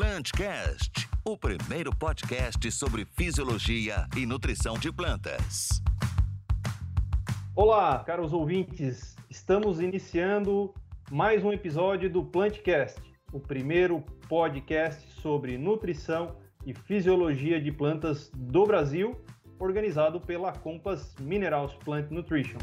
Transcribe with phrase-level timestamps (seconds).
[0.00, 5.82] Plantcast, o primeiro podcast sobre fisiologia e nutrição de plantas.
[7.54, 9.14] Olá, caros ouvintes.
[9.28, 10.72] Estamos iniciando
[11.10, 12.98] mais um episódio do Plantcast,
[13.30, 19.22] o primeiro podcast sobre nutrição e fisiologia de plantas do Brasil,
[19.58, 22.58] organizado pela Compass Minerals Plant Nutrition.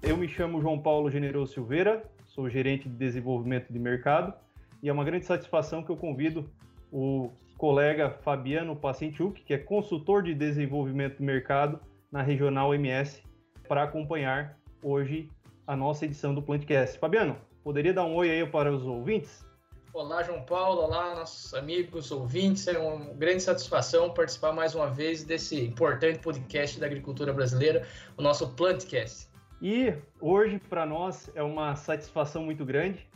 [0.00, 4.34] Eu me chamo João Paulo Generoso Silveira, sou gerente de desenvolvimento de mercado
[4.82, 6.48] e é uma grande satisfação que eu convido
[6.92, 11.80] o colega Fabiano Pacientiuk, que é consultor de desenvolvimento de mercado
[12.12, 13.22] na Regional MS,
[13.66, 15.30] para acompanhar hoje
[15.66, 16.98] a nossa edição do Plantcast.
[16.98, 19.44] Fabiano, poderia dar um oi aí para os ouvintes?
[19.94, 20.82] Olá, João Paulo.
[20.82, 22.68] Olá, nossos amigos, ouvintes.
[22.68, 28.20] É uma grande satisfação participar mais uma vez desse importante podcast da agricultura brasileira, o
[28.20, 29.26] nosso Plantcast.
[29.60, 33.08] E hoje, para nós, é uma satisfação muito grande.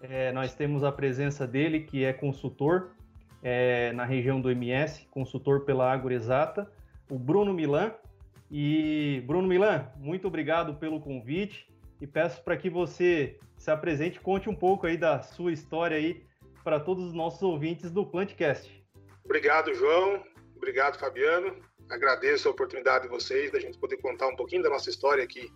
[0.00, 2.90] É, nós temos a presença dele, que é consultor
[3.42, 6.70] é, na região do MS, consultor pela Exata,
[7.08, 7.92] o Bruno Milan.
[8.50, 11.68] E, Bruno Milan, muito obrigado pelo convite
[12.00, 16.24] e peço para que você se apresente, conte um pouco aí da sua história aí
[16.62, 18.84] para todos os nossos ouvintes do Plantcast.
[19.24, 20.22] Obrigado, João.
[20.56, 21.56] Obrigado, Fabiano.
[21.90, 25.50] Agradeço a oportunidade de vocês da gente poder contar um pouquinho da nossa história aqui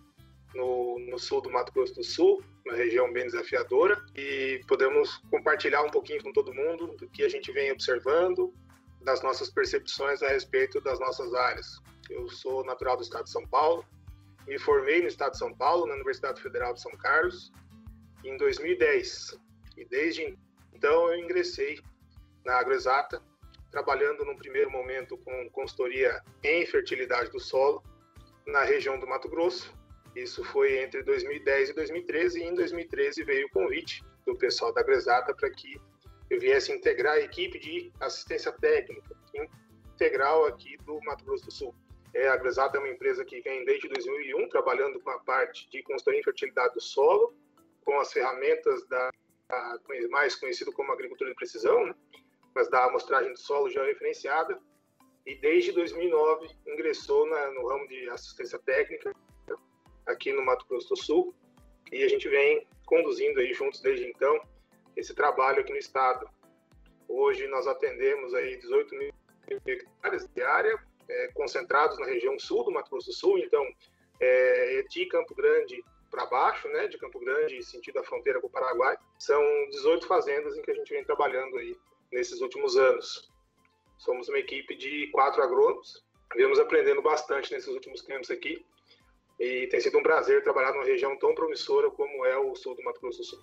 [0.53, 5.83] no, no, sul do Mato Grosso do Sul, uma região bem desafiadora, e podemos compartilhar
[5.83, 8.53] um pouquinho com todo mundo do que a gente vem observando,
[9.01, 11.79] das nossas percepções a respeito das nossas áreas.
[12.09, 13.85] Eu sou natural do estado de São Paulo,
[14.47, 17.51] me formei no estado de São Paulo, na Universidade Federal de São Carlos,
[18.23, 19.39] em 2010.
[19.77, 20.37] E desde
[20.73, 21.79] então eu ingressei
[22.43, 23.21] na Agroexata,
[23.71, 27.83] trabalhando num primeiro momento com consultoria em fertilidade do solo
[28.47, 29.73] na região do Mato Grosso.
[30.15, 34.81] Isso foi entre 2010 e 2013 e em 2013 veio o convite do pessoal da
[34.81, 35.79] Agroexata para que
[36.29, 39.15] eu viesse integrar a equipe de assistência técnica
[39.93, 41.75] integral aqui do Mato Grosso do Sul.
[42.13, 45.83] É, a Agroexata é uma empresa que vem desde 2001 trabalhando com a parte de
[45.83, 47.33] consultoria em fertilidade do solo,
[47.83, 49.11] com as ferramentas da
[50.11, 51.95] mais conhecido como agricultura de precisão, né?
[52.53, 54.59] mas da amostragem do solo já referenciada,
[55.25, 59.11] e desde 2009 ingressou na, no ramo de assistência técnica
[60.09, 61.35] aqui no Mato Grosso do Sul,
[61.91, 64.41] e a gente vem conduzindo aí juntos desde então
[64.95, 66.27] esse trabalho aqui no estado.
[67.07, 69.13] Hoje nós atendemos aí 18 mil
[69.65, 70.77] hectares de área,
[71.07, 73.63] é, concentrados na região sul do Mato Grosso do Sul, então
[74.19, 78.51] é, de Campo Grande para baixo, né, de Campo Grande, sentido a fronteira com o
[78.51, 78.97] Paraguai.
[79.17, 81.75] São 18 fazendas em que a gente vem trabalhando aí
[82.11, 83.31] nesses últimos anos.
[83.97, 86.03] Somos uma equipe de quatro agrônomos,
[86.35, 88.65] viemos aprendendo bastante nesses últimos tempos aqui
[89.39, 92.83] e tem sido um prazer trabalhar numa região tão promissora como é o sul do
[92.83, 93.39] Mato Grosso do Sul.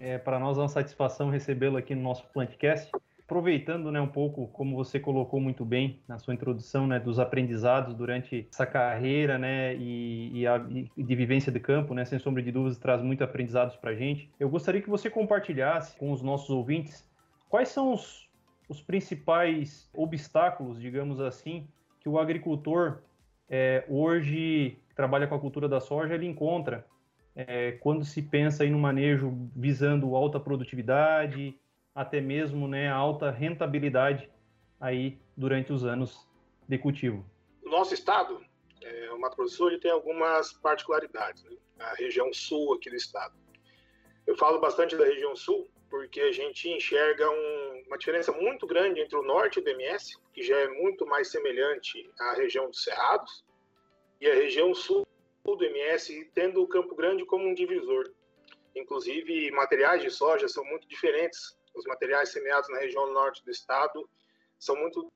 [0.00, 2.90] É, para nós é uma satisfação recebê-lo aqui no nosso Plantcast
[3.32, 7.94] aproveitando né, um pouco, como você colocou muito bem na sua introdução, né, dos aprendizados
[7.94, 10.62] durante essa carreira né, e, e, a,
[10.96, 13.94] e de vivência de campo, né, sem sombra de dúvidas, traz muito aprendizados para a
[13.94, 14.30] gente.
[14.38, 17.08] Eu gostaria que você compartilhasse com os nossos ouvintes
[17.48, 18.28] quais são os,
[18.68, 21.66] os principais obstáculos, digamos assim,
[22.02, 22.98] que o agricultor
[23.48, 26.84] é, hoje trabalha com a cultura da soja, ele encontra
[27.34, 31.56] é, quando se pensa em um manejo visando alta produtividade,
[31.94, 34.28] até mesmo né, alta rentabilidade
[34.80, 36.28] aí durante os anos
[36.68, 37.24] de cultivo.
[37.64, 38.40] O nosso estado,
[38.82, 41.56] é, o Mato Grosso ele tem algumas particularidades, né?
[41.78, 43.34] a região sul aqui do estado.
[44.26, 48.98] Eu falo bastante da região sul porque a gente enxerga um, uma diferença muito grande
[48.98, 53.44] entre o norte do MS, que já é muito mais semelhante à região dos Cerrados,
[54.18, 55.06] e a região sul
[55.44, 58.10] do MS, tendo o Campo Grande como um divisor.
[58.74, 64.08] Inclusive, materiais de soja são muito diferentes os materiais semeados na região norte do estado
[64.58, 65.12] são muito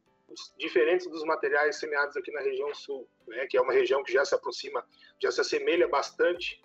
[0.58, 4.24] diferentes dos materiais semeados aqui na região sul, né, que é uma região que já
[4.24, 4.84] se aproxima,
[5.18, 6.60] já se assemelha bastante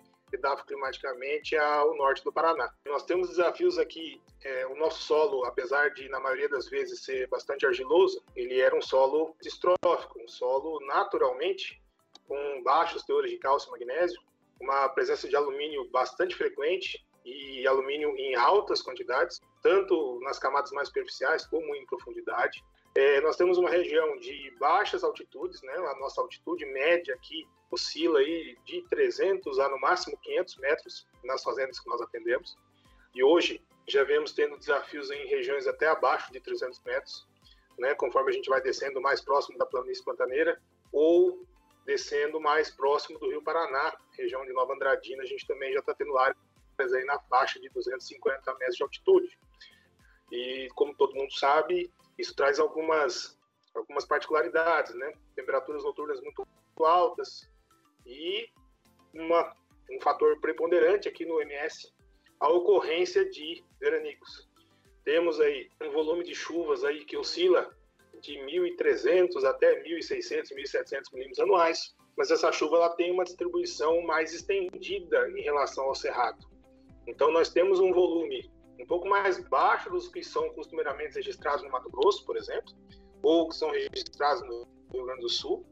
[0.64, 2.72] climaticamente ao norte do Paraná.
[2.86, 7.28] Nós temos desafios aqui, é, o nosso solo, apesar de na maioria das vezes ser
[7.28, 11.82] bastante argiloso, ele era um solo distrófico, um solo naturalmente
[12.26, 14.20] com baixos teores de cálcio e magnésio,
[14.60, 20.88] uma presença de alumínio bastante frequente e alumínio em altas quantidades, tanto nas camadas mais
[20.88, 22.62] superficiais como em profundidade.
[22.94, 25.72] É, nós temos uma região de baixas altitudes, né?
[25.72, 31.42] A nossa altitude média aqui oscila aí de 300 a no máximo 500 metros nas
[31.42, 32.58] fazendas que nós atendemos.
[33.14, 37.26] E hoje já vemos tendo desafios em regiões até abaixo de 300 metros,
[37.78, 37.94] né?
[37.94, 40.60] Conforme a gente vai descendo mais próximo da planície pantaneira
[40.92, 41.46] ou
[41.86, 45.94] descendo mais próximo do Rio Paraná, região de Nova Andradina, a gente também já está
[45.94, 46.36] tendo áreas
[46.94, 49.38] aí na faixa de 250 metros de altitude.
[50.30, 53.38] E como todo mundo sabe, isso traz algumas
[53.74, 55.14] algumas particularidades, né?
[55.34, 56.46] Temperaturas noturnas muito
[56.78, 57.48] altas
[58.04, 58.48] e
[59.14, 59.54] uma,
[59.90, 61.92] um fator preponderante aqui no MS,
[62.40, 64.48] a ocorrência de veranicos.
[65.04, 67.74] Temos aí um volume de chuvas aí que oscila
[68.20, 74.32] de 1.300 até 1.600, 1.700 milímetros anuais, mas essa chuva ela tem uma distribuição mais
[74.32, 76.46] estendida em relação ao cerrado.
[77.06, 78.50] Então nós temos um volume
[78.82, 82.74] um pouco mais baixo dos que são costumeiramente registrados no Mato Grosso, por exemplo,
[83.22, 85.64] ou que são registrados no Rio Grande do Sul,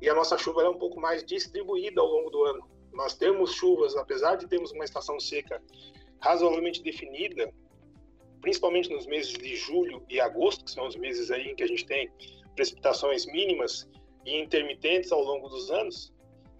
[0.00, 2.70] e a nossa chuva é um pouco mais distribuída ao longo do ano.
[2.92, 5.60] Nós temos chuvas, apesar de termos uma estação seca
[6.20, 7.52] razoavelmente definida,
[8.40, 11.66] principalmente nos meses de julho e agosto, que são os meses aí em que a
[11.66, 12.08] gente tem
[12.54, 13.88] precipitações mínimas
[14.24, 16.12] e intermitentes ao longo dos anos,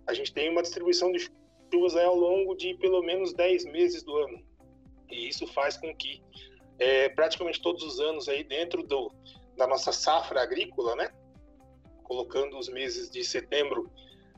[0.09, 1.31] a gente tem uma distribuição de
[1.73, 4.48] chuvas ao longo de pelo menos 10 meses do ano.
[5.10, 6.22] E isso faz com que
[6.78, 9.12] é, praticamente todos os anos aí dentro do,
[9.56, 11.10] da nossa safra agrícola, né,
[12.05, 13.90] colocando os meses de setembro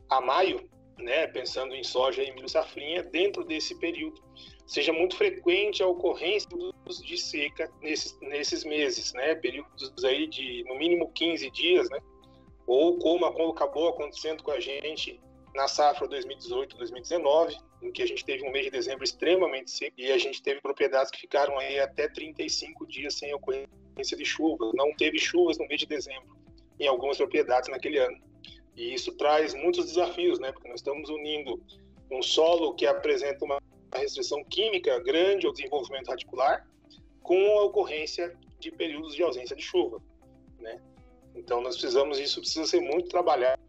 [0.08, 0.69] a maio,
[0.99, 4.22] né, pensando em soja e milho safrinha, dentro desse período,
[4.67, 6.49] seja muito frequente a ocorrência
[7.05, 12.00] de seca nesses, nesses meses, né, períodos aí de no mínimo 15 dias, né,
[12.67, 15.20] ou como acabou acontecendo com a gente
[15.55, 20.12] na safra 2018-2019, em que a gente teve um mês de dezembro extremamente seco e
[20.12, 24.71] a gente teve propriedades que ficaram aí até 35 dias sem ocorrência de chuva.
[24.75, 26.37] Não teve chuvas no mês de dezembro
[26.79, 28.19] em algumas propriedades naquele ano.
[28.77, 30.53] E isso traz muitos desafios, né?
[30.53, 31.62] Porque nós estamos unindo
[32.11, 33.61] um solo que apresenta uma
[33.94, 36.67] restrição química grande ao desenvolvimento radicular
[37.23, 40.03] com a ocorrência de períodos de ausência de chuva,
[40.59, 40.81] né?
[41.35, 43.61] Então nós precisamos isso precisa ser muito trabalhado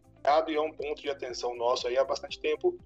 [0.48, 2.76] e é um ponto de atenção nosso aí há bastante tempo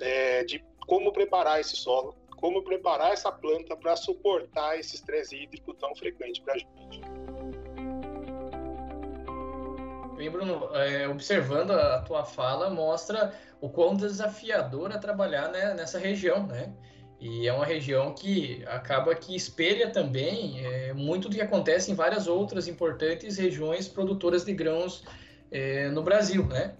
[0.00, 5.74] é, de como preparar esse solo, como preparar essa planta para suportar esse estresse hídrico
[5.74, 7.00] tão frequente para a gente.
[10.16, 15.98] Bem, Bruno, é, observando a tua fala, mostra o quão desafiador é trabalhar né, nessa
[15.98, 16.72] região, né?
[17.20, 21.94] E é uma região que acaba que espelha também é, muito do que acontece em
[21.94, 25.04] várias outras importantes regiões produtoras de grãos
[25.50, 26.76] é, no Brasil, né?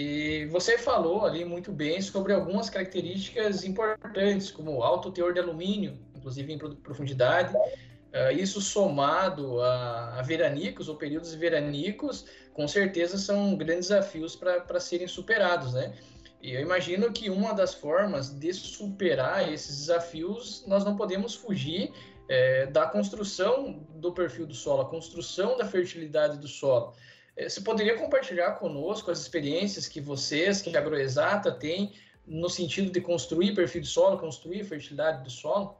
[0.00, 5.98] E você falou ali muito bem sobre algumas características importantes, como alto teor de alumínio,
[6.14, 13.56] inclusive em profundidade, uh, isso somado a, a, veranicos ou períodos veranicos, com certeza são
[13.56, 15.92] grandes desafios para serem superados, né?
[16.40, 21.92] E eu imagino que uma das formas de superar esses desafios, nós não podemos fugir
[22.28, 26.94] é, da construção do perfil do solo, a construção da fertilidade do solo.
[27.38, 31.94] É, você poderia compartilhar conosco as experiências que vocês, que a Agroexata tem
[32.26, 35.76] no sentido de construir perfil de solo, construir fertilidade do solo?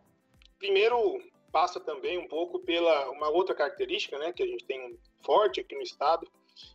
[0.57, 1.21] Primeiro,
[1.51, 5.75] passa também um pouco pela uma outra característica, né, que a gente tem forte aqui
[5.75, 6.29] no estado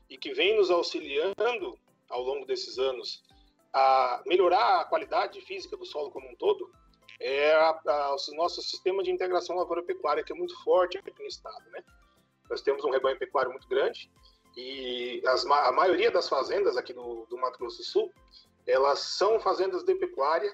[0.09, 3.23] e que vem nos auxiliando ao longo desses anos
[3.71, 6.69] a melhorar a qualidade física do solo como um todo,
[7.21, 11.27] é a, a, o nosso sistema de integração lavoura-pecuária, que é muito forte aqui no
[11.27, 11.81] estado, né?
[12.49, 14.11] Nós temos um rebanho pecuário muito grande
[14.55, 18.13] e as, a maioria das fazendas aqui do, do Mato Grosso do Sul,
[18.65, 20.53] elas são fazendas de pecuária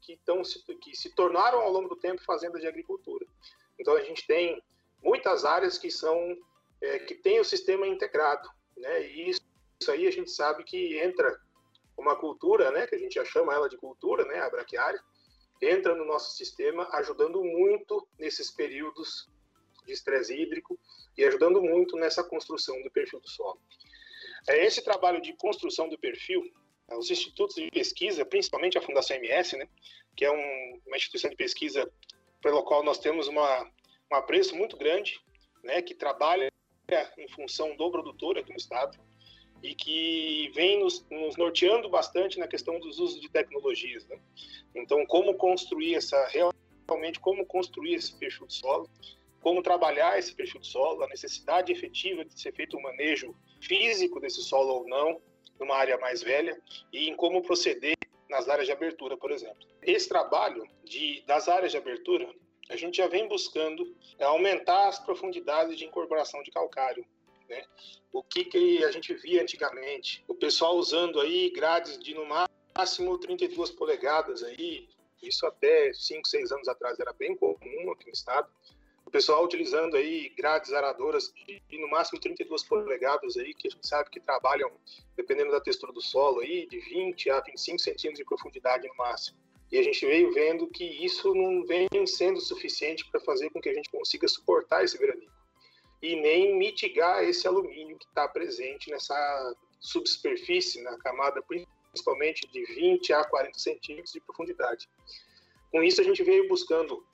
[0.00, 0.42] que, tão,
[0.80, 3.26] que se tornaram ao longo do tempo fazendas de agricultura.
[3.78, 4.62] Então a gente tem
[5.02, 6.36] muitas áreas que são
[6.80, 9.08] é, que têm o sistema integrado, né?
[9.08, 9.40] E isso,
[9.80, 11.40] isso, aí a gente sabe que entra
[11.96, 12.86] uma cultura, né?
[12.86, 14.40] Que a gente já chama ela de cultura, né?
[14.40, 15.00] A braquiária
[15.62, 19.30] entra no nosso sistema, ajudando muito nesses períodos
[19.84, 20.78] de estresse hídrico
[21.16, 23.60] e ajudando muito nessa construção do perfil do solo.
[24.48, 26.42] É esse trabalho de construção do perfil,
[26.88, 29.68] é, os institutos de pesquisa, principalmente a Fundação MS, né,
[30.16, 31.90] que é um, uma instituição de pesquisa
[32.42, 33.62] pela qual nós temos uma,
[34.12, 35.18] um apreço muito grande,
[35.62, 36.52] né, que trabalha
[37.16, 38.98] em função do produtor aqui no estado
[39.62, 44.06] e que vem nos, nos norteando bastante na questão dos usos de tecnologias.
[44.06, 44.18] Né?
[44.74, 48.90] Então, como construir essa realmente como construir esse perfil de solo
[49.44, 54.18] como trabalhar esse perfil de solo, a necessidade efetiva de ser feito um manejo físico
[54.18, 55.20] desse solo ou não,
[55.60, 56.58] numa área mais velha,
[56.90, 57.94] e em como proceder
[58.26, 59.68] nas áreas de abertura, por exemplo.
[59.82, 62.26] Esse trabalho de, das áreas de abertura,
[62.70, 67.04] a gente já vem buscando aumentar as profundidades de incorporação de calcário.
[67.46, 67.62] Né?
[68.14, 70.24] O que, que a gente via antigamente?
[70.26, 74.88] O pessoal usando aí grades de no máximo 32 polegadas aí,
[75.22, 78.48] isso até 5, 6 anos atrás era bem comum aqui no estado
[79.14, 83.86] pessoal utilizando aí grades aradoras de, de, no máximo 32 polegadas aí, que a gente
[83.86, 84.68] sabe que trabalham,
[85.16, 89.38] dependendo da textura do solo aí, de 20 a 25 centímetros de profundidade no máximo.
[89.70, 93.68] E a gente veio vendo que isso não vem sendo suficiente para fazer com que
[93.68, 95.32] a gente consiga suportar esse granizo
[96.02, 101.40] e nem mitigar esse alumínio que está presente nessa subsuperfície, na camada
[101.92, 104.88] principalmente de 20 a 40 centímetros de profundidade.
[105.70, 107.06] Com isso, a gente veio buscando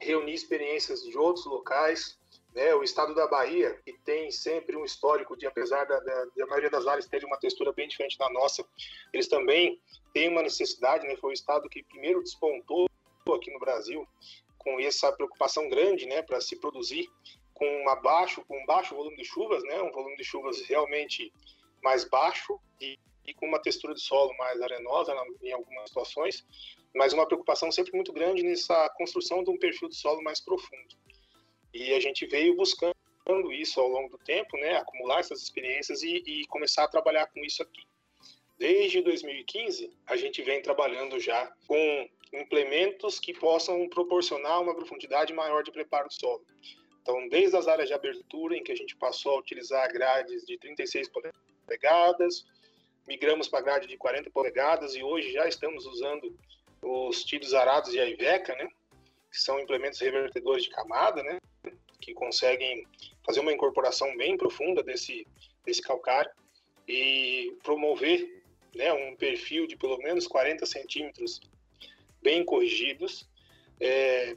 [0.00, 2.18] reunir experiências de outros locais,
[2.54, 6.46] né, o estado da Bahia, que tem sempre um histórico de, apesar da, da, da,
[6.46, 8.64] maioria das áreas ter uma textura bem diferente da nossa,
[9.12, 9.80] eles também
[10.12, 12.88] têm uma necessidade, né, foi o estado que primeiro despontou
[13.36, 14.06] aqui no Brasil
[14.58, 17.08] com essa preocupação grande, né, para se produzir
[17.54, 21.32] com uma baixo, com um baixo volume de chuvas, né, um volume de chuvas realmente
[21.82, 26.44] mais baixo e, e com uma textura de solo mais arenosa em algumas situações,
[26.94, 30.96] mas uma preocupação sempre muito grande nessa construção de um perfil de solo mais profundo.
[31.72, 32.94] E a gente veio buscando
[33.52, 37.40] isso ao longo do tempo, né, acumular essas experiências e, e começar a trabalhar com
[37.44, 37.82] isso aqui.
[38.58, 45.62] Desde 2015, a gente vem trabalhando já com implementos que possam proporcionar uma profundidade maior
[45.62, 46.44] de preparo do solo.
[47.02, 50.58] Então, desde as áreas de abertura, em que a gente passou a utilizar grades de
[50.58, 51.08] 36
[51.66, 52.44] polegadas,
[53.06, 56.36] migramos para grade de 40 polegadas e hoje já estamos usando
[56.82, 58.68] os tidos arados e a Iveca, né?
[59.30, 61.38] Que são implementos revertedores de camada, né?
[62.00, 62.86] Que conseguem
[63.24, 65.26] fazer uma incorporação bem profunda desse,
[65.64, 66.30] desse calcário
[66.88, 68.42] e promover
[68.74, 71.40] né, um perfil de pelo menos 40 centímetros
[72.22, 73.28] bem corrigidos.
[73.80, 74.36] É,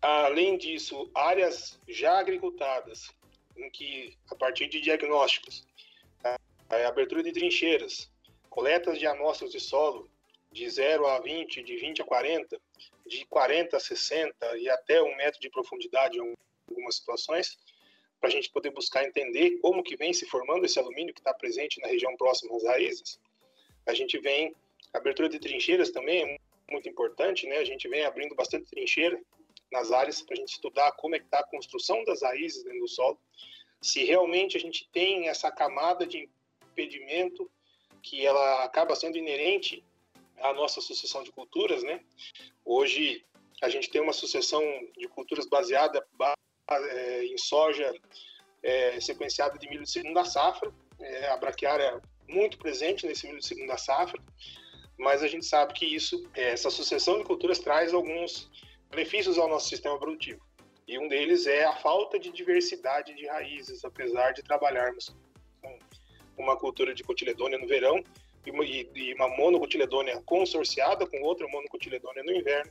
[0.00, 3.10] além disso, áreas já agricultadas,
[3.56, 5.66] em que, a partir de diagnósticos,
[6.22, 6.38] a,
[6.68, 8.10] a abertura de trincheiras,
[8.50, 10.10] coletas de amostras de solo,
[10.54, 12.60] de 0 a 20, de 20 a 40,
[13.04, 16.34] de 40 a 60 e até um metro de profundidade em
[16.68, 17.58] algumas situações,
[18.20, 21.34] para a gente poder buscar entender como que vem se formando esse alumínio que está
[21.34, 23.18] presente na região próxima às raízes.
[23.84, 24.54] A gente vem,
[24.94, 26.38] a abertura de trincheiras também é
[26.70, 27.56] muito importante, né?
[27.56, 29.20] A gente vem abrindo bastante trincheira
[29.72, 32.78] nas áreas para a gente estudar como é que está a construção das raízes dentro
[32.78, 33.18] do solo,
[33.82, 36.30] se realmente a gente tem essa camada de
[36.70, 37.50] impedimento
[38.00, 39.84] que ela acaba sendo inerente
[40.40, 42.00] a nossa sucessão de culturas, né?
[42.64, 43.24] Hoje
[43.62, 44.62] a gente tem uma sucessão
[44.96, 46.04] de culturas baseada
[46.70, 47.92] é, em soja
[48.62, 53.46] é, sequenciada de milho de segunda safra, é, a braquiária muito presente nesse milho de
[53.46, 54.20] segunda safra,
[54.98, 58.50] mas a gente sabe que isso, é, essa sucessão de culturas traz alguns
[58.90, 60.40] benefícios ao nosso sistema produtivo.
[60.86, 65.14] E um deles é a falta de diversidade de raízes, apesar de trabalharmos
[65.62, 65.78] com
[66.42, 68.02] uma cultura de cotiledônia no verão
[68.46, 72.70] e uma monocotiledônia consorciada com outra monocotiledônia no inverno,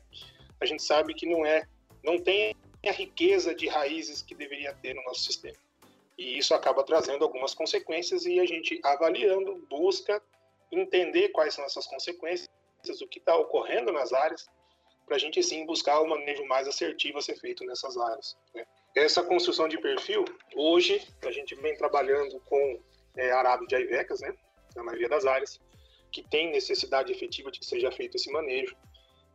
[0.60, 1.68] a gente sabe que não é,
[2.04, 5.58] não tem a riqueza de raízes que deveria ter no nosso sistema.
[6.18, 10.22] E isso acaba trazendo algumas consequências e a gente avaliando busca
[10.72, 12.50] entender quais são essas consequências,
[13.02, 14.48] o que está ocorrendo nas áreas,
[15.06, 18.38] para a gente sim buscar um manejo mais assertivo a ser feito nessas áreas.
[18.54, 18.66] Né?
[18.96, 20.24] Essa construção de perfil,
[20.56, 22.80] hoje a gente vem trabalhando com
[23.16, 24.34] é, arado de aivecas, né?
[24.76, 25.60] Na maioria das áreas,
[26.12, 28.76] que tem necessidade efetiva de que seja feito esse manejo,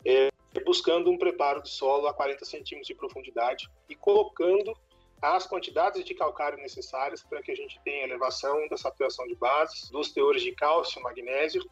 [0.04, 0.28] é,
[0.64, 4.76] buscando um preparo de solo a 40 centímetros de profundidade e colocando
[5.20, 9.90] as quantidades de calcário necessárias para que a gente tenha elevação da saturação de bases,
[9.90, 11.68] dos teores de cálcio, magnésio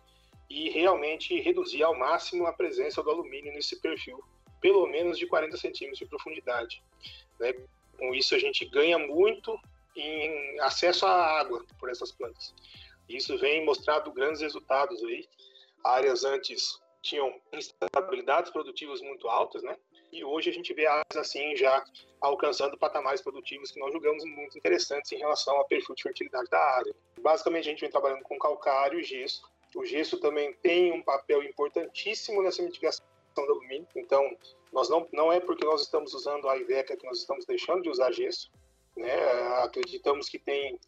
[0.51, 4.23] e realmente reduzir ao máximo a presença do alumínio nesse perfil,
[4.61, 6.83] pelo menos de 40 centímetros de profundidade.
[7.39, 7.55] Né?
[7.97, 9.59] Com isso a gente ganha muito
[9.95, 12.55] em acesso à água por essas plantas.
[13.09, 15.29] Isso vem mostrado grandes resultados aí.
[15.85, 19.77] Áreas antes tinham instabilidades produtivas muito altas, né?
[20.13, 21.85] E hoje a gente vê áreas assim já
[22.21, 26.59] alcançando patamares produtivos que nós julgamos muito interessantes em relação ao perfil de fertilidade da
[26.59, 26.95] área.
[27.21, 29.43] Basicamente a gente vem trabalhando com calcário e gesso.
[29.75, 33.87] O gesso também tem um papel importantíssimo nessa mitigação do alumínio.
[33.95, 34.37] Então,
[34.73, 37.91] nós não, não é porque nós estamos usando a Iveca que nós estamos deixando de
[37.91, 38.51] usar gesso.
[38.97, 39.13] Né?
[39.63, 40.79] Acreditamos que tem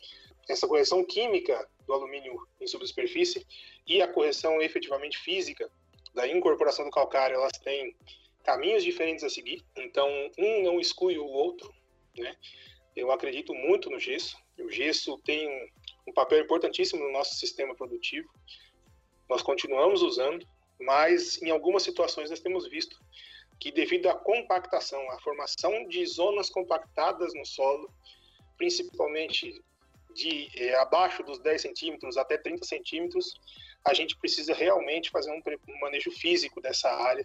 [0.49, 3.47] essa correção química do alumínio em subsuperfície
[3.87, 5.71] e a correção efetivamente física
[6.15, 7.95] da incorporação do calcário, elas têm
[8.43, 11.73] caminhos diferentes a seguir, então um não exclui o outro,
[12.17, 12.35] né?
[12.97, 14.37] Eu acredito muito no gesso.
[14.59, 15.71] O gesso tem
[16.07, 18.29] um papel importantíssimo no nosso sistema produtivo.
[19.29, 20.45] Nós continuamos usando,
[20.81, 22.99] mas em algumas situações nós temos visto
[23.61, 27.93] que devido à compactação, à formação de zonas compactadas no solo,
[28.57, 29.63] principalmente
[30.19, 33.35] de é, abaixo dos 10 centímetros até 30 centímetros,
[33.85, 37.25] a gente precisa realmente fazer um, um manejo físico dessa área,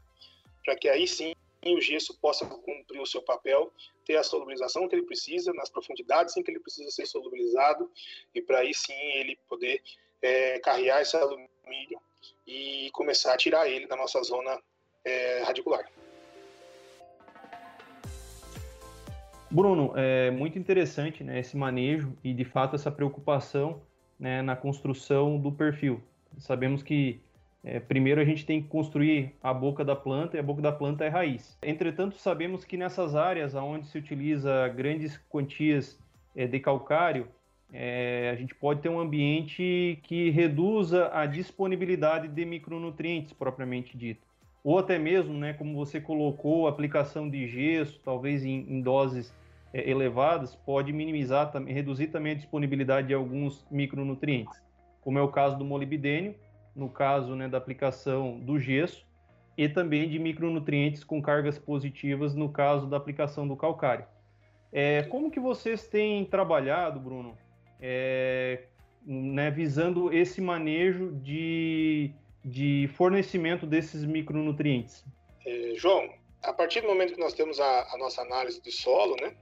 [0.64, 1.34] para que aí sim
[1.66, 3.72] o gesso possa cumprir o seu papel,
[4.06, 7.90] ter a solubilização que ele precisa, nas profundidades em que ele precisa ser solubilizado,
[8.36, 9.82] e para aí sim ele poder
[10.22, 12.00] é, carregar esse alumínio
[12.46, 14.62] e começar a tirar ele da nossa zona
[15.04, 15.90] é, radicular.
[19.54, 23.84] Bruno, é muito interessante né, esse manejo e, de fato, essa preocupação
[24.20, 26.02] né, na construção do perfil.
[26.40, 27.22] Sabemos que
[27.64, 30.72] é, primeiro a gente tem que construir a boca da planta e a boca da
[30.72, 31.56] planta é raiz.
[31.62, 36.00] Entretanto, sabemos que nessas áreas onde se utiliza grandes quantias
[36.36, 37.28] é, de calcário,
[37.72, 44.33] é, a gente pode ter um ambiente que reduza a disponibilidade de micronutrientes propriamente dito.
[44.64, 49.36] Ou até mesmo, né, como você colocou, aplicação de gesso, talvez em, em doses
[49.74, 54.62] é, elevadas, pode minimizar, reduzir também a disponibilidade de alguns micronutrientes,
[55.02, 56.36] como é o caso do molibdênio,
[56.74, 59.06] no caso né, da aplicação do gesso,
[59.58, 64.06] e também de micronutrientes com cargas positivas no caso da aplicação do calcário.
[64.72, 67.38] É, como que vocês têm trabalhado, Bruno,
[67.80, 68.64] é,
[69.06, 72.12] né, visando esse manejo de,
[72.44, 75.04] de fornecimento desses micronutrientes?
[75.46, 79.16] É, João, a partir do momento que nós temos a, a nossa análise do solo,
[79.22, 79.36] né,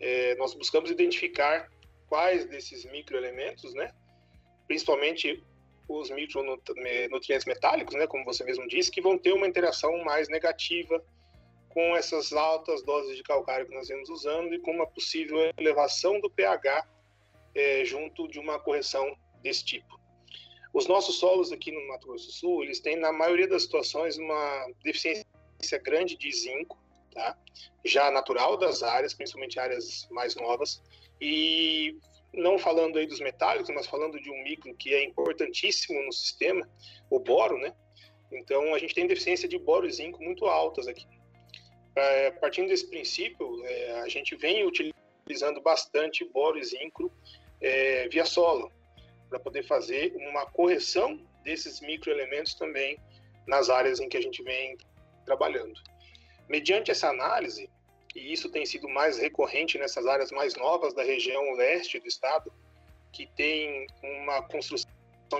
[0.00, 1.68] é, nós buscamos identificar
[2.08, 3.92] quais desses microelementos, né,
[4.66, 5.42] principalmente
[5.88, 11.02] os micronutrientes metálicos, né, como você mesmo disse, que vão ter uma interação mais negativa
[11.70, 16.20] com essas altas doses de calcário que nós vemos usando e com uma possível elevação
[16.20, 16.86] do pH
[17.54, 19.97] é, junto de uma correção desse tipo.
[20.72, 24.18] Os nossos solos aqui no Mato Grosso do Sul, eles têm na maioria das situações
[24.18, 25.26] uma deficiência
[25.82, 26.78] grande de zinco,
[27.12, 27.36] tá?
[27.84, 30.82] já natural das áreas, principalmente áreas mais novas,
[31.20, 31.96] e
[32.32, 36.68] não falando aí dos metálicos, mas falando de um micro que é importantíssimo no sistema,
[37.10, 37.74] o boro, né?
[38.30, 41.06] Então a gente tem deficiência de boro e zinco muito altas aqui.
[41.96, 47.10] É, partindo desse princípio, é, a gente vem utilizando bastante boro e zinco
[47.60, 48.70] é, via solo,
[49.28, 52.98] para poder fazer uma correção desses microelementos também
[53.46, 54.76] nas áreas em que a gente vem
[55.24, 55.80] trabalhando.
[56.48, 57.68] Mediante essa análise,
[58.14, 62.52] e isso tem sido mais recorrente nessas áreas mais novas da região leste do estado,
[63.12, 64.90] que tem uma construção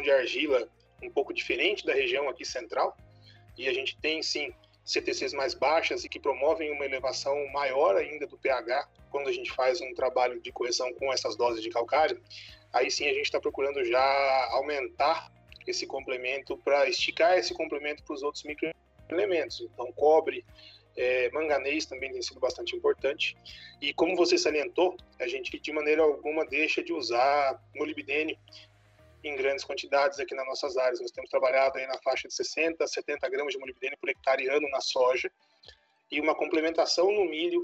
[0.03, 0.69] de argila
[1.03, 2.97] um pouco diferente da região aqui central,
[3.57, 4.53] e a gente tem sim
[4.85, 9.51] CTCs mais baixas e que promovem uma elevação maior ainda do pH quando a gente
[9.53, 12.23] faz um trabalho de correção com essas doses de calcário,
[12.73, 15.31] aí sim a gente está procurando já aumentar
[15.67, 19.61] esse complemento para esticar esse complemento para os outros microelementos.
[19.61, 20.45] Então, cobre,
[20.97, 23.37] é, manganês também tem sido bastante importante.
[23.81, 28.37] E como você salientou, a gente de maneira alguma deixa de usar molibdênio
[29.23, 31.01] em grandes quantidades aqui nas nossas áreas.
[31.01, 34.49] Nós temos trabalhado aí na faixa de 60 a 70 gramas de molibdênio por hectare
[34.49, 35.31] ano na soja
[36.11, 37.61] e uma complementação no milho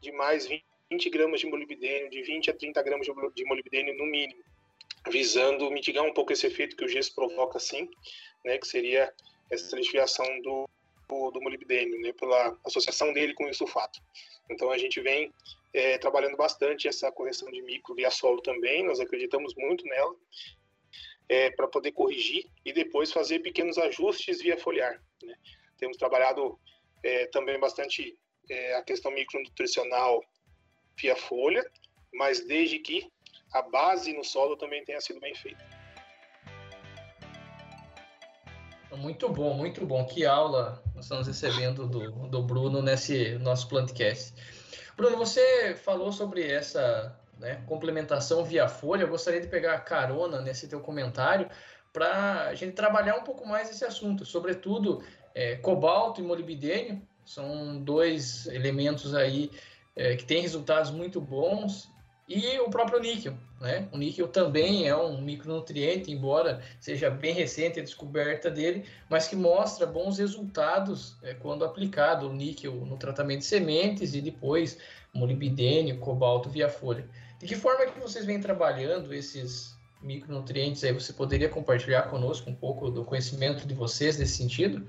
[0.00, 0.46] de mais
[0.90, 4.42] 20 gramas de molibdênio, de 20 a 30 gramas de molibdênio no mínimo,
[5.08, 7.88] visando mitigar um pouco esse efeito que o gesso provoca, sim,
[8.44, 9.12] né, que seria
[9.48, 10.68] essa desviação do,
[11.08, 14.00] do, do molibdênio, né, pela associação dele com o sulfato.
[14.50, 15.32] Então a gente vem
[15.72, 20.14] é, trabalhando bastante essa correção de micro via solo também, nós acreditamos muito nela,
[21.28, 25.00] é, para poder corrigir e depois fazer pequenos ajustes via foliar.
[25.22, 25.36] Né.
[25.78, 26.58] Temos trabalhado
[27.04, 28.18] é, também bastante
[28.50, 30.20] é, a questão micronutricional
[31.00, 31.64] via folha,
[32.12, 33.10] mas desde que
[33.52, 35.64] a base no solo também tenha sido bem feita.
[38.96, 40.04] Muito bom, muito bom.
[40.04, 44.34] Que aula nós estamos recebendo do, do Bruno nesse nosso Plantcast.
[44.96, 49.02] Bruno, você falou sobre essa né, complementação via folha.
[49.02, 51.48] Eu gostaria de pegar carona nesse teu comentário
[51.92, 55.02] para a gente trabalhar um pouco mais esse assunto, sobretudo
[55.34, 57.00] é, cobalto e molibdênio.
[57.24, 59.50] São dois elementos aí
[59.96, 61.90] é, que têm resultados muito bons
[62.28, 63.88] e o próprio níquel, né?
[63.90, 69.34] O níquel também é um micronutriente, embora seja bem recente a descoberta dele, mas que
[69.34, 74.78] mostra bons resultados é, quando aplicado o níquel no tratamento de sementes e depois
[75.12, 77.04] molibdênio, cobalto via folha.
[77.40, 80.92] De que forma que vocês vêm trabalhando esses micronutrientes aí?
[80.92, 84.86] Você poderia compartilhar conosco um pouco do conhecimento de vocês nesse sentido?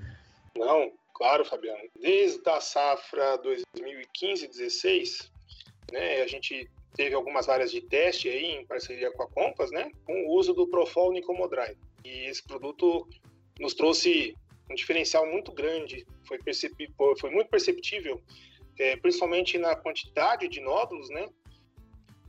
[0.56, 1.88] Não, claro, Fabiano.
[2.00, 5.30] Desde a safra 2015-16,
[5.92, 9.88] né, a gente teve algumas áreas de teste aí em parceria com a Compass, né,
[10.04, 11.78] com o uso do Profol Nicomodride.
[12.04, 13.08] E esse produto
[13.60, 14.34] nos trouxe
[14.68, 16.40] um diferencial muito grande, foi,
[17.16, 18.20] foi muito perceptível,
[18.76, 21.28] é, principalmente na quantidade de nódulos, né,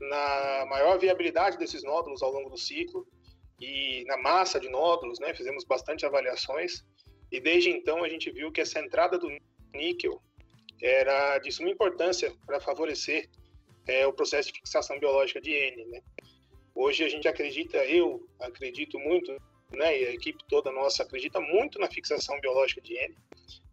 [0.01, 3.07] na maior viabilidade desses nódulos ao longo do ciclo
[3.59, 6.85] e na massa de nódulos, né, fizemos bastante avaliações
[7.33, 9.27] e desde então a gente viu que essa entrada do
[9.73, 10.21] níquel
[10.79, 13.27] era de suma importância para favorecer
[13.87, 15.83] é o processo de fixação biológica de N.
[15.85, 16.01] Né?
[16.75, 19.35] Hoje a gente acredita, eu acredito muito,
[19.71, 23.15] né, e a equipe toda nossa acredita muito na fixação biológica de N.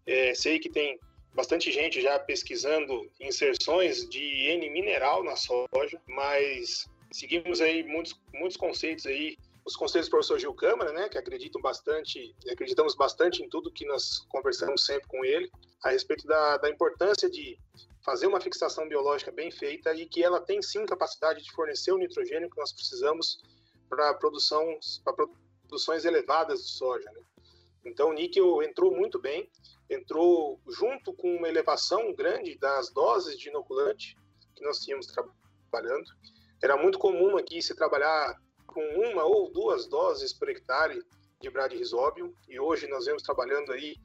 [0.07, 0.99] É, sei que tem
[1.35, 8.57] bastante gente já pesquisando inserções de N mineral na soja, mas seguimos aí muitos, muitos
[8.57, 9.37] conceitos aí,
[9.71, 13.87] os conceitos do professor Gil Câmara, né, que acreditam bastante, acreditamos bastante em tudo que
[13.87, 15.49] nós conversamos sempre com ele,
[15.85, 17.57] a respeito da, da importância de
[18.05, 21.99] fazer uma fixação biológica bem feita e que ela tem sim capacidade de fornecer o
[21.99, 23.41] nitrogênio que nós precisamos
[23.89, 24.65] para produção,
[25.05, 25.15] para
[25.69, 27.09] produções elevadas de soja.
[27.13, 27.21] Né?
[27.85, 29.49] Então o níquel entrou muito bem,
[29.89, 34.17] entrou junto com uma elevação grande das doses de inoculante
[34.57, 36.11] que nós tínhamos trabalhando.
[36.61, 38.37] Era muito comum aqui se trabalhar
[38.73, 41.03] com uma ou duas doses por hectare
[41.41, 43.97] de bradyrhizobium e hoje nós vemos trabalhando aí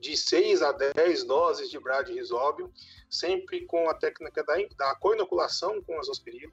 [0.00, 2.70] de 6 a 10 doses de bradyrhizobium,
[3.08, 6.52] sempre com a técnica da, da co-inoculação com azospirilo.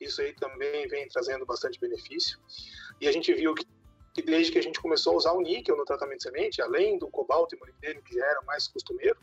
[0.00, 2.38] Isso aí também vem trazendo bastante benefício.
[3.00, 3.66] E a gente viu que
[4.14, 6.98] que desde que a gente começou a usar o níquel no tratamento de semente, além
[6.98, 9.18] do cobalto e molibdênio, que já era mais costumeiro,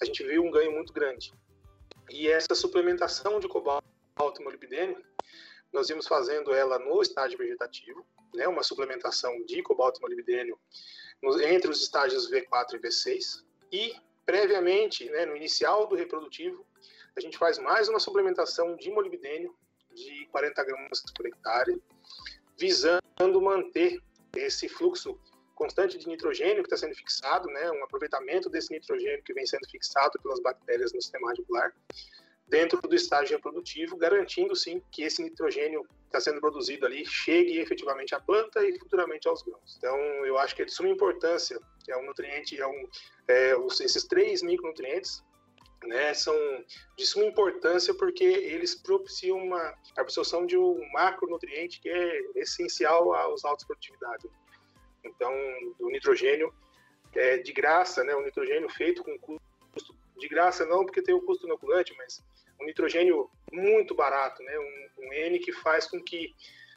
[0.00, 1.32] a gente viu um ganho muito grande.
[2.10, 3.84] E essa suplementação de cobalto
[4.40, 5.02] e molibdênio,
[5.74, 10.58] nós vimos fazendo ela no estágio vegetativo, né, uma suplementação de cobalto e molibdênio
[11.42, 16.64] entre os estágios V4 e V6, e previamente, né, no inicial do reprodutivo,
[17.16, 19.54] a gente faz mais uma suplementação de molibdênio
[19.92, 21.82] de 40 gramas por hectare,
[22.56, 24.00] visando manter
[24.36, 25.18] esse fluxo
[25.54, 29.68] constante de nitrogênio que está sendo fixado, né, um aproveitamento desse nitrogênio que vem sendo
[29.68, 31.74] fixado pelas bactérias no sistema radicular,
[32.46, 37.58] dentro do estágio reprodutivo, garantindo sim que esse nitrogênio que está sendo produzido ali chegue
[37.58, 39.76] efetivamente à planta e futuramente aos grãos.
[39.78, 42.88] Então, eu acho que é de suma importância, é um nutriente, é um,
[43.28, 45.22] é, esses três micronutrientes
[45.86, 46.34] né, são
[46.96, 53.44] de suma importância porque eles propiciam uma absorção de um macronutriente que é essencial aos
[53.44, 54.30] altos produtividades.
[55.04, 55.32] Então,
[55.78, 56.52] o nitrogênio
[57.14, 59.38] é de graça, né, o nitrogênio feito com
[59.72, 62.22] custo de graça não porque tem o custo inoculante, mas
[62.60, 66.34] um nitrogênio muito barato, né, um, um N que faz com que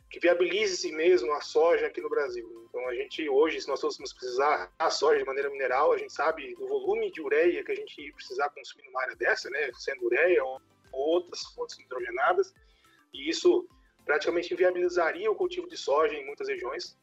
[0.09, 2.65] que viabilize mesmo a soja aqui no Brasil.
[2.69, 6.13] Então a gente hoje, se nós fôssemos precisar a soja de maneira mineral, a gente
[6.13, 10.05] sabe do volume de ureia que a gente precisar consumir numa área dessa, né, sendo
[10.05, 10.61] ureia ou
[10.93, 12.53] outras fontes nitrogenadas,
[13.13, 13.67] e isso
[14.05, 16.97] praticamente viabilizaria o cultivo de soja em muitas regiões.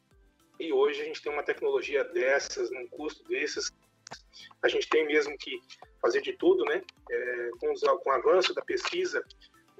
[0.59, 3.71] E hoje a gente tem uma tecnologia dessas, num custo desses,
[4.63, 5.59] a gente tem mesmo que
[6.05, 6.83] fazer de tudo, né?
[7.09, 9.25] É, com, os, com o avanço da pesquisa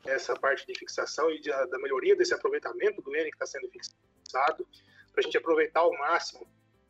[0.08, 3.70] essa parte de fixação e de, da melhoria desse aproveitamento do N que está sendo
[3.70, 4.68] fixado,
[5.12, 6.46] para a gente aproveitar ao máximo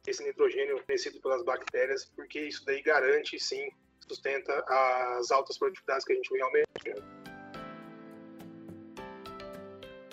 [0.08, 3.69] esse nitrogênio fornecido pelas bactérias, porque isso daí garante, sim,
[4.08, 7.04] sustenta as altas produtividades que a gente vem aumentando.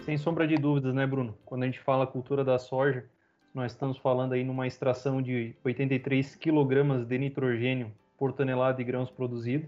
[0.05, 1.39] Sem sombra de dúvidas, né, Bruno?
[1.45, 3.09] Quando a gente fala cultura da soja,
[3.55, 9.11] nós estamos falando aí numa extração de 83 kg de nitrogênio por tonelada de grãos
[9.11, 9.67] produzido,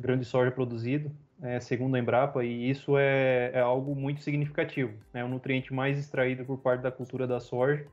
[0.00, 1.10] grão de soja produzido,
[1.42, 4.92] é, segundo a Embrapa, e isso é, é algo muito significativo.
[5.12, 5.24] É né?
[5.24, 7.84] o nutriente mais extraído por parte da cultura da soja,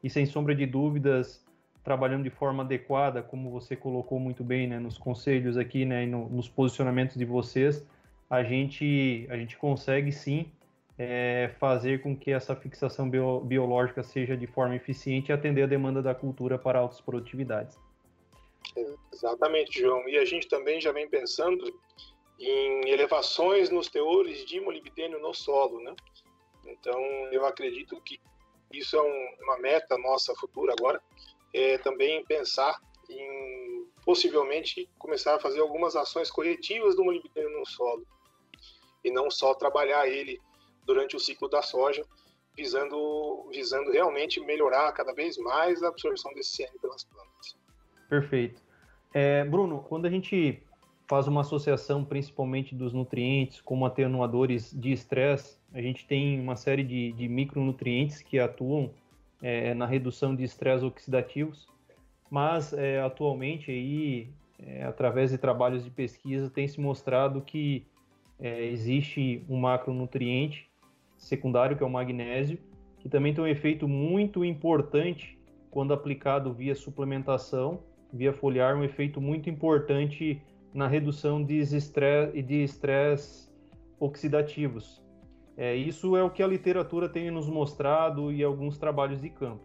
[0.00, 1.44] e sem sombra de dúvidas,
[1.82, 6.28] trabalhando de forma adequada, como você colocou muito bem né, nos conselhos aqui, né, no,
[6.28, 7.84] nos posicionamentos de vocês,
[8.30, 10.52] a gente, a gente consegue sim
[10.96, 15.66] é, fazer com que essa fixação bio, biológica seja de forma eficiente e atender a
[15.66, 17.76] demanda da cultura para altas produtividades.
[19.12, 20.08] Exatamente, João.
[20.08, 21.64] E a gente também já vem pensando
[22.38, 25.94] em elevações nos teores de molibdênio no solo, né?
[26.64, 28.20] Então, eu acredito que
[28.72, 31.00] isso é um, uma meta nossa futura agora,
[31.52, 38.06] é também pensar em possivelmente começar a fazer algumas ações corretivas do molibdênio no solo
[39.04, 40.40] e não só trabalhar ele
[40.84, 42.04] durante o ciclo da soja,
[42.56, 47.31] visando visando realmente melhorar cada vez mais a absorção desse CN pelas plantas.
[48.12, 48.60] Perfeito.
[49.14, 50.62] É, Bruno, quando a gente
[51.08, 55.58] faz uma associação principalmente dos nutrientes como atenuadores de estresse.
[55.72, 58.90] A gente tem uma série de, de micronutrientes que atuam
[59.40, 61.66] é, na redução de estresse oxidativos,
[62.30, 67.86] mas é, atualmente aí, é, através de trabalhos de pesquisa, tem se mostrado que
[68.38, 70.68] é, existe um macronutriente
[71.16, 72.58] secundário, que é o magnésio,
[72.98, 75.38] que também tem um efeito muito importante
[75.70, 77.80] quando aplicado via suplementação,
[78.12, 80.42] via foliar, um efeito muito importante
[80.74, 83.50] na redução de estresse, de estresse
[83.98, 85.02] oxidativos.
[85.56, 89.62] É, isso é o que a literatura tem nos mostrado e alguns trabalhos de campo.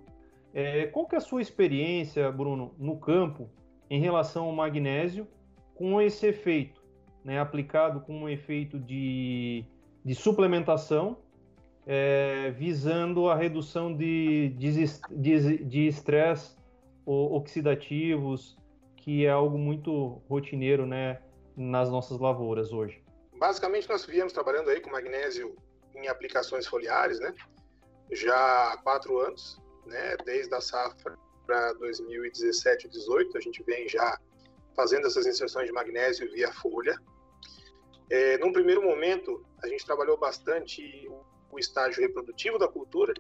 [0.54, 3.50] É, qual que é a sua experiência, Bruno, no campo
[3.90, 5.28] em relação ao magnésio
[5.76, 6.82] com esse efeito,
[7.24, 9.64] né, aplicado com um efeito de,
[10.04, 11.18] de suplementação,
[11.86, 15.88] é, visando a redução de estresse de, de, de
[17.12, 18.58] oxidativos,
[18.98, 21.22] que é algo muito rotineiro, né,
[21.56, 23.02] nas nossas lavouras hoje?
[23.40, 25.56] Basicamente, nós viemos trabalhando aí com magnésio
[25.96, 27.34] em aplicações foliares, né,
[28.12, 33.88] já há quatro anos, né, desde a safra para 2017 e 2018, a gente vem
[33.88, 34.20] já
[34.76, 37.00] fazendo essas inserções de magnésio via folha.
[38.10, 41.10] É, num primeiro momento, a gente trabalhou bastante
[41.50, 43.14] o estágio reprodutivo da cultura,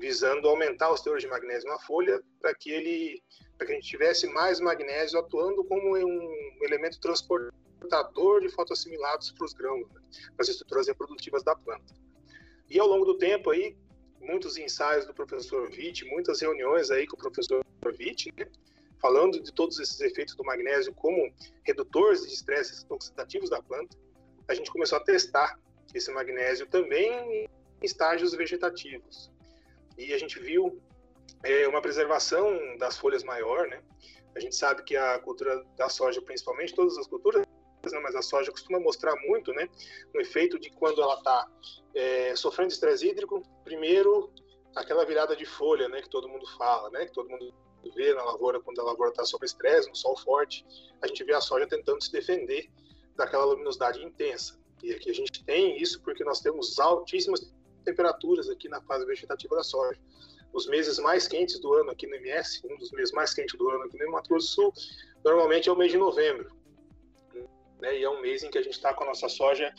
[0.00, 3.22] visando aumentar os teores de magnésio na folha, para que ele,
[3.56, 9.44] para que a gente tivesse mais magnésio atuando como um elemento transportador de fotoassimilados para
[9.44, 10.00] os grãos, né,
[10.34, 11.94] para as estruturas reprodutivas da planta.
[12.68, 13.76] E ao longo do tempo aí,
[14.20, 18.46] muitos ensaios do professor Witt, muitas reuniões aí com o professor Witt, né,
[19.00, 21.30] falando de todos esses efeitos do magnésio como
[21.64, 23.96] redutores de estresses oxidativos da planta,
[24.48, 25.58] a gente começou a testar
[25.94, 27.10] esse magnésio também
[27.44, 27.48] em
[27.82, 29.30] estágios vegetativos.
[30.00, 30.80] E a gente viu
[31.44, 33.82] é, uma preservação das folhas maior, né?
[34.34, 38.22] A gente sabe que a cultura da soja, principalmente, todas as culturas, né, mas a
[38.22, 39.68] soja costuma mostrar muito, né,
[40.14, 41.46] o efeito de quando ela está
[41.94, 44.30] é, sofrendo estresse hídrico, primeiro
[44.74, 47.52] aquela virada de folha, né, que todo mundo fala, né, que todo mundo
[47.94, 50.64] vê na lavoura quando a lavoura está sob estresse, no sol forte,
[51.02, 52.70] a gente vê a soja tentando se defender
[53.16, 54.58] daquela luminosidade intensa.
[54.82, 59.56] E aqui a gente tem isso porque nós temos altíssimas temperaturas aqui na fase vegetativa
[59.56, 59.98] da soja.
[60.52, 63.68] Os meses mais quentes do ano aqui no MS, um dos meses mais quentes do
[63.70, 64.72] ano aqui no Mato Grosso do Sul,
[65.24, 66.50] normalmente é o mês de novembro.
[67.80, 67.98] Né?
[67.98, 69.72] E é um mês em que a gente está com a nossa soja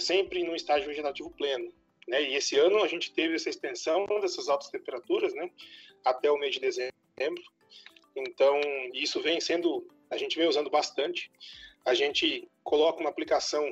[0.00, 1.72] sempre no estágio vegetativo pleno.
[2.08, 2.22] Né?
[2.30, 5.50] E esse ano a gente teve essa extensão dessas altas temperaturas né?
[6.04, 7.42] até o mês de dezembro.
[8.14, 8.60] Então,
[8.92, 11.30] isso vem sendo, a gente vem usando bastante.
[11.84, 13.64] A gente coloca uma aplicação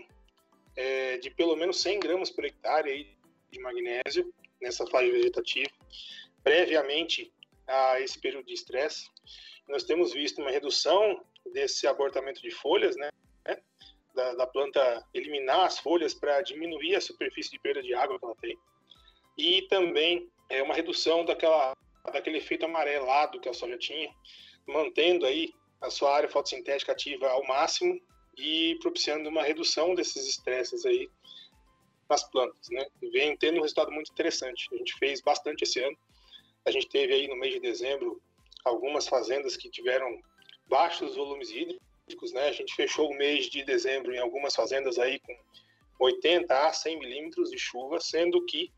[0.77, 3.14] é, de pelo menos 100 gramas por hectare aí
[3.55, 5.71] de magnésio nessa fase vegetativa,
[6.43, 7.33] previamente
[7.67, 9.09] a esse período de estresse.
[9.69, 13.09] Nós temos visto uma redução desse abortamento de folhas, né?
[14.15, 18.25] Da, da planta eliminar as folhas para diminuir a superfície de perda de água que
[18.25, 18.57] ela tem.
[19.37, 21.77] E também é uma redução daquela,
[22.13, 24.09] daquele efeito amarelado que a soja tinha,
[24.69, 28.01] mantendo aí a sua área fotossintética ativa ao máximo
[28.39, 31.09] e propiciando uma redução desses estresses aí
[32.09, 32.87] nas plantas, né?
[33.13, 34.69] Vem tendo um resultado muito interessante.
[34.73, 35.97] A gente fez bastante esse ano.
[36.65, 38.21] A gente teve aí no mês de dezembro
[38.65, 40.21] algumas fazendas que tiveram
[40.67, 42.49] baixos volumes hídricos, né?
[42.49, 45.37] A gente fechou o mês de dezembro em algumas fazendas aí com
[46.01, 48.71] 80 a 100 milímetros de chuva, sendo que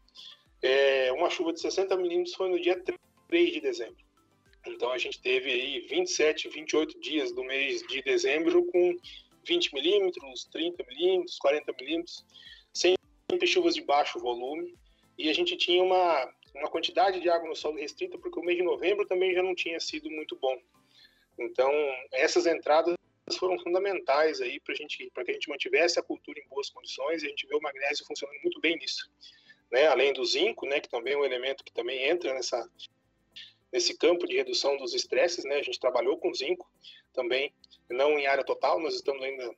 [0.62, 2.82] é, uma chuva de 60 milímetros foi no dia
[3.28, 4.04] 3 de dezembro.
[4.66, 8.96] Então a gente teve aí 27, 28 dias do mês de dezembro com
[9.46, 12.24] 20 milímetros, 30 milímetros, 40 milímetros,
[13.30, 14.74] sempre chuvas de baixo volume,
[15.18, 18.58] e a gente tinha uma, uma quantidade de água no solo restrita, porque o mês
[18.58, 20.56] de novembro também já não tinha sido muito bom.
[21.38, 21.70] Então,
[22.12, 22.94] essas entradas
[23.38, 27.22] foram fundamentais aí para gente, para que a gente mantivesse a cultura em boas condições,
[27.22, 29.10] e a gente vê o magnésio funcionando muito bem nisso.
[29.70, 29.86] Né?
[29.86, 32.70] Além do zinco, né, que também é um elemento que também entra nessa,
[33.72, 35.56] nesse campo de redução dos estresses, né?
[35.56, 36.70] A gente trabalhou com zinco
[37.12, 37.52] também,
[37.90, 39.52] não em área total, nós estamos ainda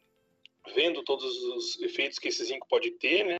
[0.74, 3.37] vendo todos os efeitos que esse zinco pode ter, né?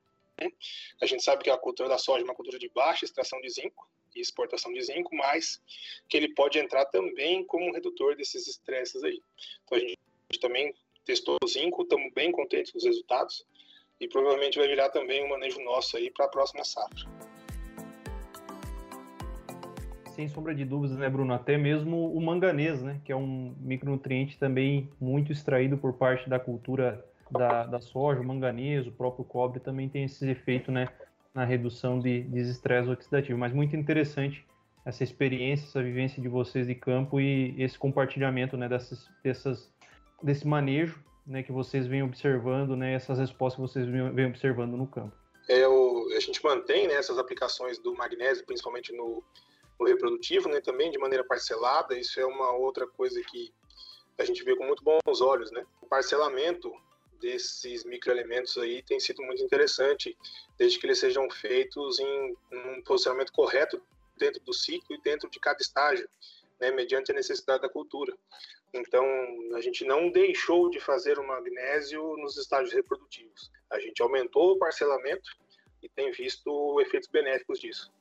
[1.01, 3.49] A gente sabe que a cultura da soja é uma cultura de baixa extração de
[3.49, 5.61] zinco e exportação de zinco, mas
[6.07, 9.21] que ele pode entrar também como um redutor desses estresses aí.
[9.65, 9.97] Então a gente
[10.41, 10.73] também
[11.05, 13.45] testou o zinco, estamos bem contentes com os resultados
[13.99, 17.09] e provavelmente vai virar também um manejo nosso aí para a próxima safra.
[20.15, 21.33] Sem sombra de dúvidas, né, Bruno?
[21.33, 26.39] Até mesmo o manganês, né, que é um micronutriente também muito extraído por parte da
[26.39, 30.87] cultura da, da soja, o manganês, o próprio cobre também tem esse efeito né,
[31.33, 33.37] na redução de, de estresse oxidativo.
[33.37, 34.45] Mas muito interessante
[34.85, 39.71] essa experiência, essa vivência de vocês de campo e esse compartilhamento né, dessas, dessas,
[40.23, 44.87] desse manejo né, que vocês vêm observando, né, essas respostas que vocês vêm observando no
[44.87, 45.15] campo.
[45.47, 49.23] É, o, a gente mantém né, essas aplicações do magnésio, principalmente no,
[49.79, 51.97] no reprodutivo, né, também de maneira parcelada.
[51.97, 53.51] Isso é uma outra coisa que
[54.17, 55.51] a gente vê com muito bons olhos.
[55.51, 55.65] Né?
[55.81, 56.71] O parcelamento
[57.19, 60.17] desses microelementos aí tem sido muito interessante,
[60.57, 63.81] desde que eles sejam feitos em um posicionamento correto
[64.17, 66.09] dentro do ciclo e dentro de cada estágio,
[66.59, 68.15] né, mediante a necessidade da cultura.
[68.73, 69.03] Então,
[69.55, 73.51] a gente não deixou de fazer o magnésio nos estágios reprodutivos.
[73.69, 75.31] A gente aumentou o parcelamento
[75.81, 77.91] e tem visto efeitos benéficos disso.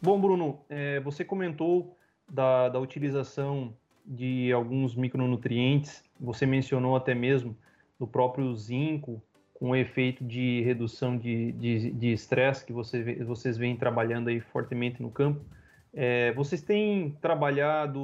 [0.00, 1.96] Bom, Bruno, é, você comentou
[2.28, 7.56] da, da utilização de alguns micronutrientes, você mencionou até mesmo
[7.98, 14.28] do próprio zinco, com o efeito de redução de estresse que você, vocês vêm trabalhando
[14.28, 15.44] aí fortemente no campo.
[15.92, 18.00] É, vocês têm trabalhado,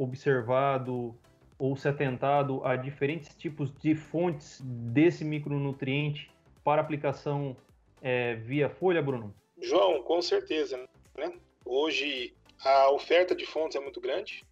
[0.00, 1.18] observado
[1.58, 6.30] ou se atentado a diferentes tipos de fontes desse micronutriente
[6.62, 7.56] para aplicação
[8.00, 9.34] é, via folha, Bruno?
[9.60, 10.78] João, com certeza.
[11.16, 11.32] Né?
[11.64, 12.32] Hoje
[12.64, 14.44] a oferta de fontes é muito grande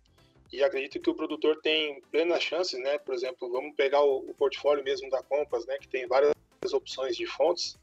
[0.53, 2.99] e acredito que o produtor tem plenas chances, né?
[2.99, 5.79] Por exemplo, vamos pegar o, o portfólio mesmo da Compass, né?
[5.79, 6.33] Que tem várias
[6.73, 7.79] opções de fontes.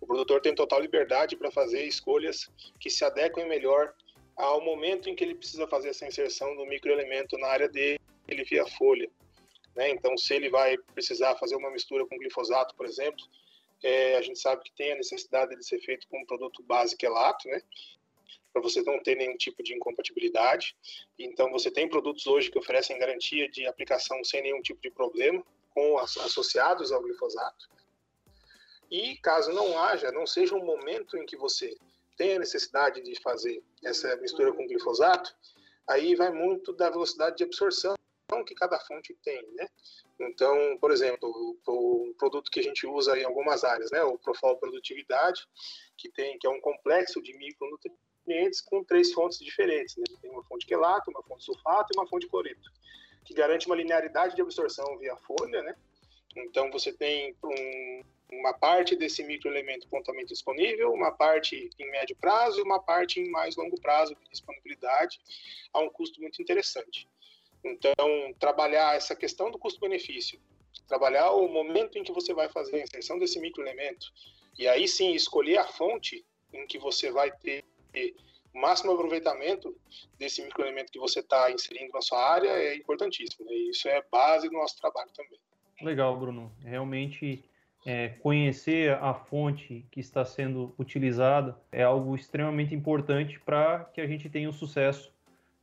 [0.00, 3.94] O produtor tem total liberdade para fazer escolhas que se adequem melhor
[4.36, 7.98] ao momento em que ele precisa fazer essa inserção do microelemento na área dele
[8.48, 9.08] via folha.
[9.76, 9.90] Né?
[9.90, 13.24] Então, se ele vai precisar fazer uma mistura com glifosato, por exemplo,
[13.82, 16.96] é, a gente sabe que tem a necessidade de ser feito com um produto base
[16.96, 17.62] quelato, né?
[18.52, 20.76] Para você não ter nenhum tipo de incompatibilidade.
[21.18, 25.44] Então, você tem produtos hoje que oferecem garantia de aplicação sem nenhum tipo de problema,
[25.70, 27.68] com associados ao glifosato.
[28.90, 31.76] E caso não haja, não seja um momento em que você
[32.16, 35.34] tem a necessidade de fazer essa mistura com glifosato,
[35.88, 37.94] aí vai muito da velocidade de absorção
[38.46, 39.66] que cada fonte tem, né?
[40.20, 41.28] Então, por exemplo,
[41.66, 45.46] o, produto que a gente usa em algumas áreas, né, o Profol Produtividade,
[45.96, 48.09] que tem que é um complexo de micronutrientes
[48.68, 50.04] com três fontes diferentes, né?
[50.20, 52.70] Tem uma fonte quelato, uma fonte sulfato e uma fonte cloreto,
[53.24, 55.74] que garante uma linearidade de absorção via folha, né?
[56.36, 62.60] Então você tem um, uma parte desse microelemento prontamente disponível, uma parte em médio prazo
[62.60, 65.18] e uma parte em mais longo prazo de disponibilidade
[65.72, 67.08] a um custo muito interessante.
[67.62, 70.40] Então, trabalhar essa questão do custo-benefício,
[70.86, 74.06] trabalhar o momento em que você vai fazer a inserção desse microelemento,
[74.58, 77.64] e aí sim escolher a fonte em que você vai ter
[78.54, 79.76] o máximo aproveitamento
[80.18, 83.46] desse microelemento que você está inserindo na sua área é importantíssimo.
[83.46, 83.52] Né?
[83.52, 85.38] E isso é base do nosso trabalho também.
[85.82, 86.52] Legal, Bruno.
[86.62, 87.44] Realmente
[87.86, 94.06] é, conhecer a fonte que está sendo utilizada é algo extremamente importante para que a
[94.06, 95.12] gente tenha o sucesso,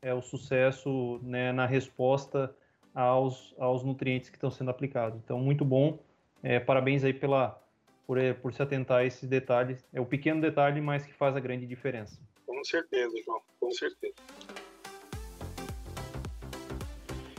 [0.01, 2.55] é o sucesso né, na resposta
[2.95, 5.19] aos, aos nutrientes que estão sendo aplicados.
[5.23, 5.99] Então, muito bom.
[6.41, 7.61] É, parabéns aí pela,
[8.07, 9.85] por, é, por se atentar a esses detalhes.
[9.93, 12.17] É o pequeno detalhe, mas que faz a grande diferença.
[12.45, 14.15] Com certeza, João, com certeza.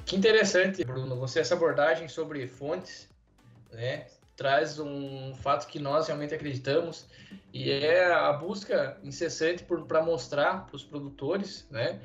[0.05, 3.11] Que interessante, Bruno, você essa abordagem sobre fontes,
[3.73, 4.07] né?
[4.39, 7.09] traz um fato que nós realmente acreditamos
[7.53, 12.01] e é a busca incessante para mostrar para os produtores, né,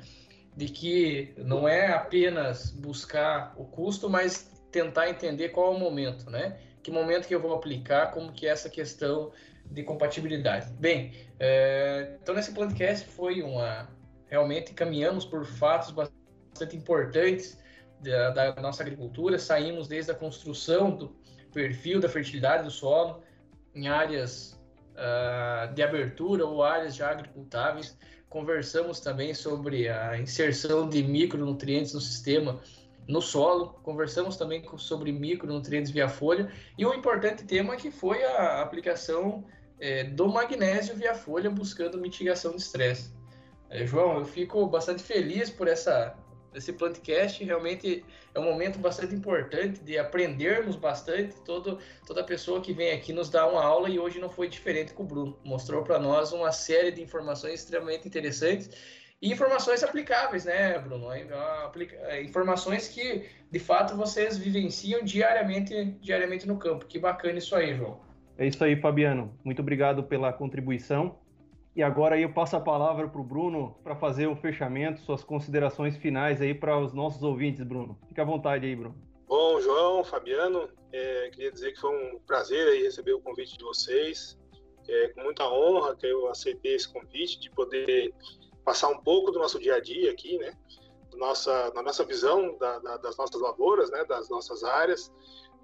[0.56, 6.28] de que não é apenas buscar o custo, mas tentar entender qual é o momento,
[6.28, 6.58] né?
[6.84, 9.32] Que momento que eu vou aplicar, como que é essa questão
[9.70, 10.70] de compatibilidade.
[10.74, 13.88] Bem, é, então nesse podcast foi uma
[14.26, 17.58] realmente caminhamos por fatos bastante importantes
[18.00, 21.16] da, da nossa agricultura, saímos desde a construção do
[21.52, 23.22] perfil da fertilidade do solo
[23.74, 24.60] em áreas
[24.92, 27.96] uh, de abertura ou áreas já agricultáveis.
[28.28, 32.60] Conversamos também sobre a inserção de micronutrientes no sistema
[33.06, 38.62] no solo, conversamos também sobre micronutrientes via folha e um importante tema que foi a
[38.62, 39.44] aplicação
[39.78, 43.12] é, do magnésio via folha buscando mitigação de estresse.
[43.68, 46.16] É, João, eu fico bastante feliz por essa
[46.54, 51.34] esse podcast realmente é um momento bastante importante de aprendermos bastante.
[51.44, 54.94] Todo, toda pessoa que vem aqui nos dá uma aula e hoje não foi diferente
[54.94, 55.36] com o Bruno.
[55.44, 58.70] Mostrou para nós uma série de informações extremamente interessantes
[59.24, 61.10] e informações aplicáveis, né, Bruno?
[61.10, 66.84] É, informações que de fato vocês vivenciam diariamente, diariamente no campo.
[66.84, 67.98] Que bacana isso aí, João.
[68.36, 69.34] É isso aí, Fabiano.
[69.42, 71.18] Muito obrigado pela contribuição.
[71.74, 75.24] E agora aí eu passo a palavra para o Bruno para fazer o fechamento, suas
[75.24, 77.98] considerações finais aí para os nossos ouvintes, Bruno.
[78.06, 78.94] Fique à vontade aí, Bruno.
[79.26, 83.64] Bom, João, Fabiano, é, queria dizer que foi um prazer aí receber o convite de
[83.64, 84.38] vocês.
[84.86, 88.12] É, com muita honra que eu aceitei esse convite de poder
[88.64, 90.56] passar um pouco do nosso dia a dia aqui, né?
[91.14, 94.04] Nossa, na nossa visão da, da, das nossas lavouras, né?
[94.04, 95.12] Das nossas áreas,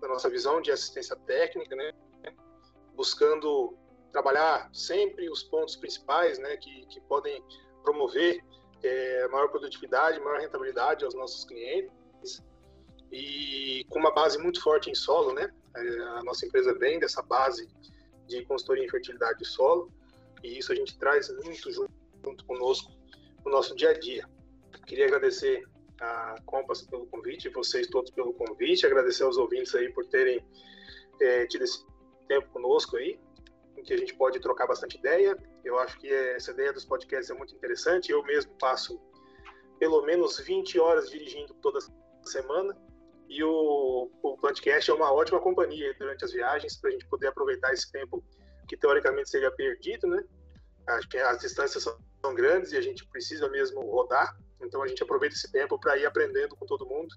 [0.01, 1.93] da nossa visão de assistência técnica, né?
[2.95, 3.77] Buscando
[4.13, 7.43] trabalhar sempre os pontos principais, né, que, que podem
[7.83, 8.45] promover
[8.83, 12.43] é, maior produtividade, maior rentabilidade aos nossos clientes
[13.11, 15.53] e com uma base muito forte em solo, né?
[15.77, 17.68] É, a nossa empresa vem dessa base
[18.27, 19.93] de consultoria em fertilidade de solo
[20.43, 21.93] e isso a gente traz muito junto,
[22.24, 22.93] junto conosco
[23.45, 24.28] no nosso dia a dia.
[24.86, 25.64] Queria agradecer
[26.01, 30.45] a Compass pelo convite, vocês todos pelo convite, agradecer aos ouvintes aí por terem
[31.20, 31.84] é, tido esse
[32.26, 33.20] tempo conosco aí
[33.76, 35.36] em que a gente pode trocar bastante ideia.
[35.64, 38.11] Eu acho que essa ideia dos podcasts é muito interessante.
[38.11, 39.01] Eu mesmo passo
[39.78, 41.78] pelo menos 20 horas dirigindo toda
[42.24, 42.76] semana
[43.28, 47.28] e o, o podcast é uma ótima companhia durante as viagens para a gente poder
[47.28, 48.22] aproveitar esse tempo
[48.68, 50.22] que teoricamente seria perdido, né?
[50.91, 55.51] As distâncias são grandes e a gente precisa mesmo rodar, então a gente aproveita esse
[55.51, 57.14] tempo para ir aprendendo com todo mundo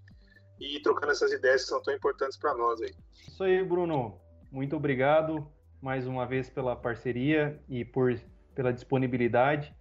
[0.59, 2.93] e trocando essas ideias que são tão importantes para nós aí.
[3.27, 4.19] Isso aí, Bruno.
[4.51, 5.51] Muito obrigado
[5.81, 8.17] mais uma vez pela parceria e por,
[8.55, 9.75] pela disponibilidade.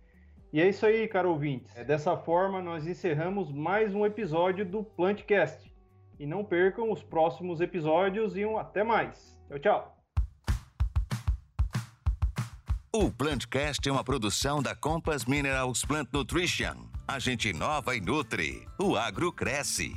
[0.52, 1.74] E é isso aí, caro ouvintes.
[1.76, 5.72] É dessa forma, nós encerramos mais um episódio do Plantcast.
[6.18, 9.38] E não percam os próximos episódios e um até mais.
[9.48, 9.91] Tchau, tchau.
[12.94, 16.74] O Plantcast é uma produção da Compass Minerals Plant Nutrition.
[17.08, 18.68] A gente inova e nutre.
[18.78, 19.96] O agro cresce.